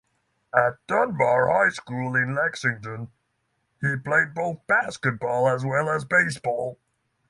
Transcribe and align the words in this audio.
At 0.51 0.79
Dunbar 0.87 1.45
High 1.49 1.69
School 1.69 2.15
in 2.15 2.33
Lexington, 2.33 3.11
he 3.81 3.97
played 3.97 4.33
both 4.33 4.65
basketball 4.65 5.47
as 5.47 5.63
well 5.63 5.91
as 5.91 6.05
baseball. 6.05 6.79